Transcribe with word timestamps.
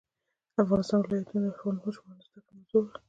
د 0.53 0.55
افغانستان 0.63 0.99
ولايتونه 1.01 1.45
د 1.47 1.51
افغان 1.53 1.75
ماشومانو 1.83 2.19
د 2.23 2.25
زده 2.27 2.39
کړې 2.45 2.53
موضوع 2.59 2.81
ده. 2.85 2.91